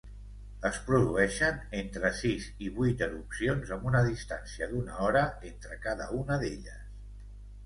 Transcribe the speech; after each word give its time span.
Es 0.67 0.77
produeixen 0.85 1.59
entre 1.81 2.11
sis 2.21 2.47
i 2.69 2.71
vuit 2.79 3.03
erupcions 3.09 3.75
amb 3.77 3.87
una 3.91 4.03
distància 4.09 4.69
d'una 4.73 4.97
hora 5.11 5.23
entre 5.53 5.79
cada 5.87 6.09
una 6.23 6.41
d'elles. 6.47 6.83